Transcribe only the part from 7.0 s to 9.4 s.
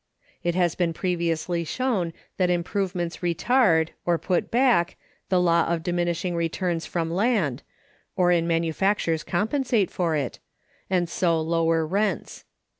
land (or in manufactures